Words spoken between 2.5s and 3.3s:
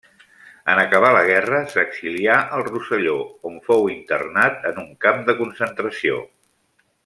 al Rosselló,